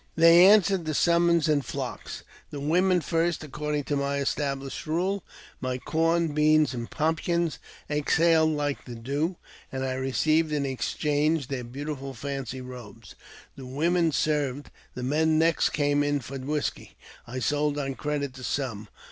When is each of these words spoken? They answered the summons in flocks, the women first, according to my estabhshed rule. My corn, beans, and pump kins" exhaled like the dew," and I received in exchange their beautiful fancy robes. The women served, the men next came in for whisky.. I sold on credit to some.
They 0.15 0.47
answered 0.47 0.85
the 0.85 0.95
summons 0.95 1.47
in 1.47 1.61
flocks, 1.61 2.23
the 2.49 2.59
women 2.59 3.01
first, 3.01 3.43
according 3.43 3.83
to 3.83 3.95
my 3.95 4.17
estabhshed 4.17 4.87
rule. 4.87 5.23
My 5.59 5.77
corn, 5.77 6.29
beans, 6.33 6.73
and 6.73 6.89
pump 6.89 7.19
kins" 7.21 7.59
exhaled 7.97 8.49
like 8.49 8.85
the 8.85 8.95
dew," 8.95 9.35
and 9.71 9.85
I 9.85 9.93
received 9.93 10.51
in 10.51 10.65
exchange 10.65 11.49
their 11.49 11.63
beautiful 11.63 12.15
fancy 12.15 12.61
robes. 12.61 13.13
The 13.55 13.67
women 13.67 14.11
served, 14.11 14.71
the 14.95 15.03
men 15.03 15.37
next 15.37 15.69
came 15.69 16.01
in 16.01 16.19
for 16.19 16.39
whisky.. 16.39 16.95
I 17.27 17.37
sold 17.37 17.77
on 17.77 17.93
credit 17.93 18.33
to 18.33 18.43
some. 18.43 18.87